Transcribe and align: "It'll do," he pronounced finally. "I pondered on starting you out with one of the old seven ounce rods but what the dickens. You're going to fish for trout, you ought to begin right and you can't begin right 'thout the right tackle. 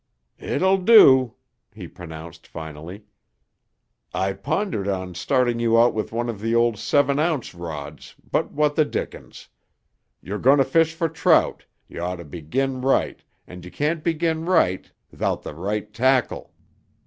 "It'll 0.39 0.79
do," 0.79 1.35
he 1.75 1.87
pronounced 1.87 2.47
finally. 2.47 3.03
"I 4.15 4.33
pondered 4.33 4.87
on 4.87 5.13
starting 5.13 5.59
you 5.59 5.79
out 5.79 5.93
with 5.93 6.11
one 6.11 6.27
of 6.27 6.41
the 6.41 6.55
old 6.55 6.79
seven 6.79 7.19
ounce 7.19 7.53
rods 7.53 8.15
but 8.31 8.49
what 8.51 8.75
the 8.75 8.83
dickens. 8.83 9.47
You're 10.19 10.39
going 10.39 10.57
to 10.57 10.63
fish 10.63 10.95
for 10.95 11.07
trout, 11.07 11.65
you 11.87 12.01
ought 12.01 12.15
to 12.15 12.25
begin 12.25 12.81
right 12.81 13.23
and 13.45 13.63
you 13.63 13.69
can't 13.69 14.03
begin 14.03 14.43
right 14.45 14.91
'thout 15.13 15.43
the 15.43 15.53
right 15.53 15.93
tackle. 15.93 16.51